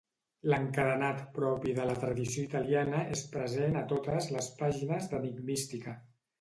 [0.51, 5.99] L'encadenat propi de la tradició italiana és present a totes les pàgines d'enigmística.